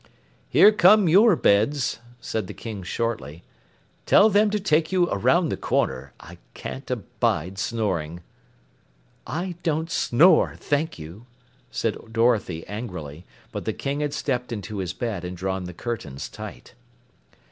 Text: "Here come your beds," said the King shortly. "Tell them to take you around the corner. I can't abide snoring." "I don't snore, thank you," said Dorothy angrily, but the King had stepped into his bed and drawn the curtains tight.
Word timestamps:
"Here 0.49 0.71
come 0.71 1.07
your 1.07 1.35
beds," 1.35 1.99
said 2.19 2.47
the 2.47 2.55
King 2.55 2.81
shortly. 2.81 3.43
"Tell 4.07 4.31
them 4.31 4.49
to 4.49 4.59
take 4.59 4.91
you 4.91 5.07
around 5.11 5.49
the 5.49 5.57
corner. 5.57 6.11
I 6.19 6.39
can't 6.55 6.89
abide 6.89 7.59
snoring." 7.59 8.21
"I 9.27 9.53
don't 9.61 9.91
snore, 9.91 10.55
thank 10.55 10.97
you," 10.97 11.27
said 11.69 11.99
Dorothy 12.11 12.65
angrily, 12.65 13.25
but 13.51 13.65
the 13.65 13.73
King 13.73 13.99
had 13.99 14.15
stepped 14.15 14.51
into 14.51 14.79
his 14.79 14.91
bed 14.91 15.23
and 15.23 15.37
drawn 15.37 15.65
the 15.65 15.71
curtains 15.73 16.29
tight. 16.29 16.73